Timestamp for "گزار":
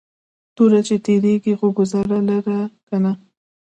1.77-2.05